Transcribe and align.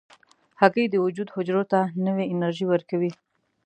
هګۍ 0.59 0.85
د 0.89 0.95
وجود 1.05 1.27
حجرو 1.35 1.63
ته 1.71 1.79
نوې 2.05 2.25
انرژي 2.33 2.65
ورکوي. 2.69 3.11